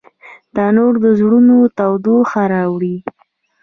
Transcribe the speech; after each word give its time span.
تنور 0.53 0.93
د 1.03 1.05
زړونو 1.19 1.57
تودوخه 1.77 2.43
راوړي 2.53 2.95